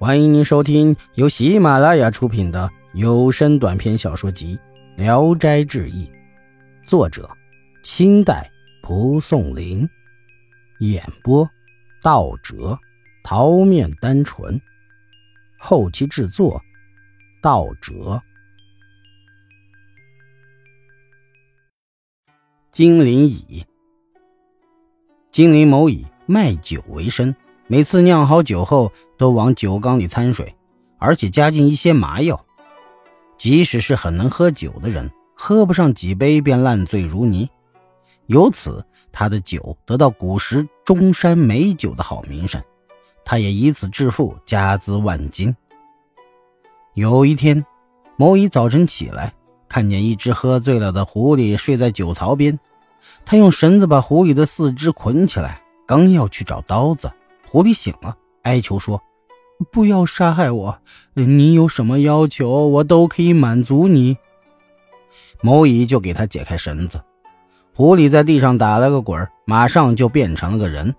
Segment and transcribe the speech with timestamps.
[0.00, 4.56] 欢迎您收听由喜马拉雅出品的有声短篇小说集
[4.96, 6.06] 《聊斋志异》，
[6.84, 7.28] 作者：
[7.82, 8.48] 清代
[8.80, 9.88] 蒲松龄，
[10.78, 11.50] 演播：
[12.00, 12.78] 道哲、
[13.24, 14.60] 桃面单纯，
[15.58, 16.62] 后期制作：
[17.42, 18.22] 道哲。
[22.70, 23.66] 金陵乙，
[25.32, 27.34] 金陵某乙卖酒为生。
[27.70, 30.56] 每次酿好酒后，都往酒缸里掺水，
[30.96, 32.42] 而且加进一些麻药。
[33.36, 37.46] 即使是很能喝酒的人，喝不上几杯便烂醉如泥。
[38.24, 42.62] 由此，他的酒得到古时中山美酒的好名声，
[43.22, 45.54] 他也以此致富，家资万金。
[46.94, 47.62] 有一天，
[48.16, 49.34] 某乙早晨起来，
[49.68, 52.58] 看见一只喝醉了的狐狸睡在酒槽边，
[53.26, 57.10] 他用绳子把狐狸的四肢捆起来，刚要去找刀子。
[57.50, 59.02] 狐狸醒了，哀求说
[59.72, 60.78] ：“不要杀害我，
[61.14, 64.18] 你有什么要求，我都可以满足你。”
[65.40, 67.00] 某乙就给他解开绳子。
[67.74, 70.94] 狐狸在地上打了个滚，马上就变成了个人。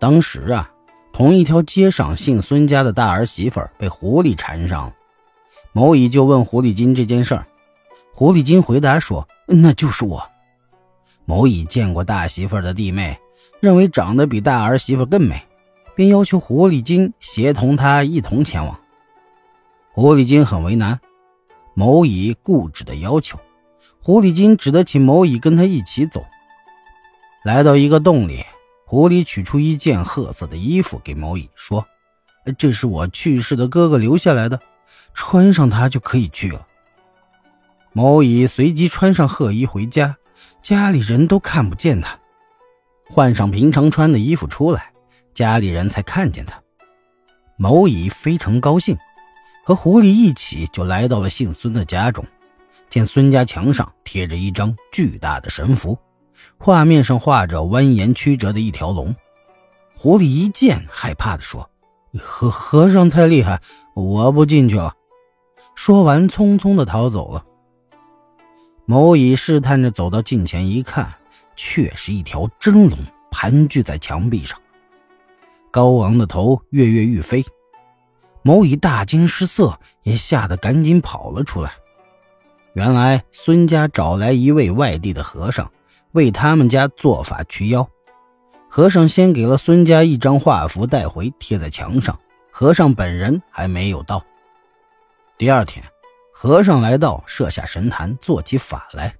[0.00, 0.72] 当时啊，
[1.12, 4.92] 同一条街上姓孙家的大儿媳妇被狐狸缠上了。
[5.72, 7.46] 某乙就问狐狸精这件事儿，
[8.12, 10.28] 狐狸精回答说：“那就是我。”
[11.24, 13.16] 某乙见过大媳妇的弟妹。
[13.60, 15.42] 认为长得比大儿媳妇更美，
[15.94, 18.78] 便要求狐狸精协同他一同前往。
[19.92, 21.00] 狐狸精很为难，
[21.74, 23.38] 某乙固执的要求，
[24.02, 26.24] 狐狸精只得请某乙跟他一起走。
[27.44, 28.44] 来到一个洞里，
[28.84, 31.86] 狐狸取出一件褐色的衣服给某乙，说
[32.58, 34.60] ：“这是我去世的哥哥留下来的，
[35.14, 36.66] 穿上它就可以去了。”
[37.92, 40.16] 某乙随即穿上褐衣回家，
[40.60, 42.18] 家里人都看不见他。
[43.08, 44.92] 换上平常穿的衣服出来，
[45.32, 46.60] 家里人才看见他。
[47.56, 48.96] 某乙非常高兴，
[49.64, 52.24] 和狐狸一起就来到了姓孙的家中。
[52.90, 55.98] 见孙家墙上贴着一张巨大的神符，
[56.58, 59.14] 画面上画着蜿蜒曲折的一条龙。
[59.94, 61.68] 狐狸一见，害怕地说
[62.20, 63.60] ：“和和尚太厉害，
[63.94, 64.94] 我不进去了。”
[65.74, 67.44] 说完，匆匆地逃走了。
[68.84, 71.14] 某乙试探着走到近前一看。
[71.56, 72.98] 却是一条真龙
[73.30, 74.60] 盘踞在墙壁上，
[75.70, 77.44] 高昂的头跃跃欲飞。
[78.42, 81.72] 某乙大惊失色，也吓得赶紧跑了出来。
[82.74, 85.72] 原来孙家找来一位外地的和尚，
[86.12, 87.88] 为他们家做法驱妖。
[88.68, 92.18] 和尚先给了孙家一张画符带回，贴在墙上。
[92.50, 94.24] 和尚本人还没有到。
[95.36, 95.84] 第二天，
[96.32, 99.14] 和尚来到，设下神坛，做起法来。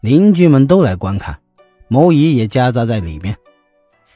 [0.00, 1.40] 邻居们都来观看，
[1.88, 3.36] 某乙也夹杂在里面。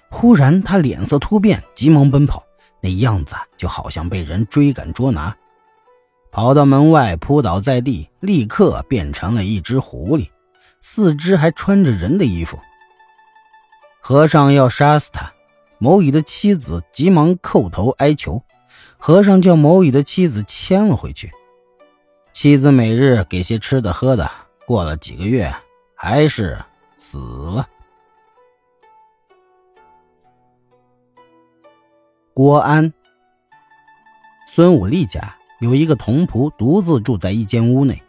[0.09, 2.45] 忽然，他脸色突变，急忙奔跑，
[2.81, 5.37] 那样子就好像被人追赶捉拿。
[6.31, 10.29] 跑到门外，扑倒在地，立刻变成了一只狐狸，
[10.81, 12.59] 四肢还穿着人的衣服。
[14.01, 15.33] 和尚要杀死他，
[15.79, 18.41] 某乙的妻子急忙叩头哀求，
[18.99, 21.31] 和尚叫某乙的妻子牵了回去。
[22.33, 24.31] 妻子每日给些吃的喝的，
[24.65, 25.53] 过了几个月。
[26.05, 26.59] 还是
[26.97, 27.65] 死了。
[32.35, 32.93] 郭安、
[34.49, 38.03] 孙武力家有一个童仆，独自住在一间屋内。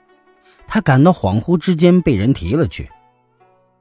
[0.65, 2.89] 他感到恍惚之间被人提了去，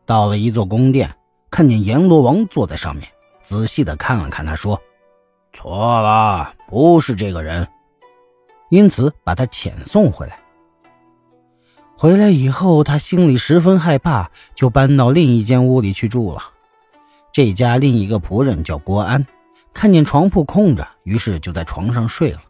[0.04, 1.16] 到了一座宫殿，
[1.50, 4.78] 看见阎罗王坐在上面，仔细的看了看，他说
[5.54, 7.66] ：“错了，不是这个人。”
[8.68, 10.38] 因此把他遣送回来。
[12.02, 16.42] 回来以后，他心里十分害怕，就搬到另一间屋里去住了。
[17.30, 19.24] 这家另一个仆人叫郭安，
[19.72, 22.40] 看见床铺空着，于是就在床上睡了。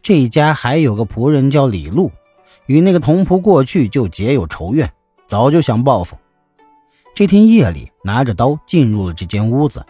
[0.00, 2.10] 这家还有个仆人叫李禄，
[2.64, 4.90] 与那个童仆过去就结有仇怨，
[5.26, 6.16] 早就想报复。
[7.14, 9.84] 这天夜里，拿着刀进入了这间屋子，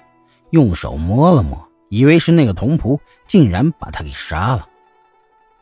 [0.51, 1.57] 用手摸了摸，
[1.89, 2.99] 以为是那个童仆，
[3.29, 4.67] 竟然把他给杀了。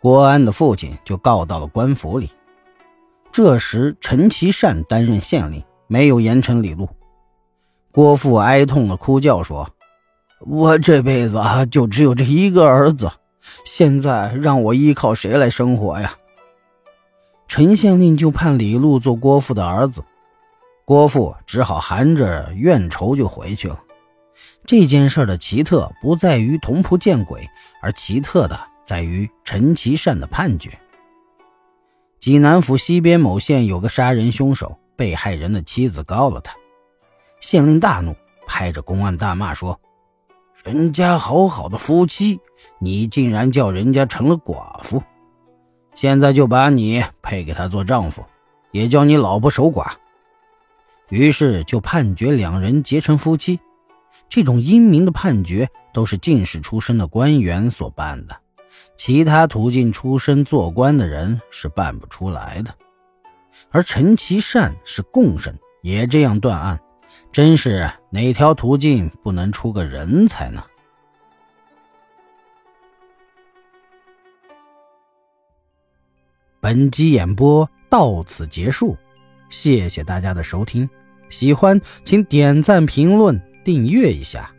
[0.01, 2.31] 郭安的父亲就告到了官府里。
[3.35, 6.89] 这时，陈其善担任县令，没有严惩李禄。
[7.91, 9.69] 郭父哀痛的哭叫说
[10.47, 13.11] ：“我这辈子，就只有这一个儿子，
[13.65, 16.15] 现在让我依靠谁来生活呀？”
[17.49, 20.05] 陈县令就判李禄做郭父的儿子，
[20.85, 23.81] 郭父只好含着怨仇就回去了。
[24.65, 27.51] 这件事的奇特不在于童仆见鬼，
[27.83, 30.71] 而奇特的在于陈其善的判决。
[32.25, 36.55] 济南府西边某县有个杀人凶手，被害人的妻子告了他。
[37.39, 38.17] 县令大怒，
[38.47, 39.79] 拍着公案大骂说
[40.65, 42.41] ：“人家好好的夫妻，
[42.79, 45.03] 你竟然叫人家成了寡妇。
[45.93, 48.25] 现在就把你配给他做丈夫，
[48.71, 49.93] 也叫你老婆守寡。
[51.11, 53.61] 于是就判决两人结成夫妻。
[54.31, 58.35] 这种英明的判决都是进士出身的官员所办的，
[58.97, 62.75] 其他途径出身做官的人是办不出来的。
[63.71, 66.81] 而陈其善是贡生，也这样断案，
[67.33, 70.65] 真是哪条途径不能出个人才呢？
[76.61, 78.97] 本集演播到此结束，
[79.51, 80.89] 谢谢大家的收听，
[81.29, 84.54] 喜欢请点赞、评论、订阅一下。